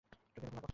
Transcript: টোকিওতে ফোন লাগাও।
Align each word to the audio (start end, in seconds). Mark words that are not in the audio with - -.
টোকিওতে 0.09 0.39
ফোন 0.41 0.51
লাগাও। 0.55 0.69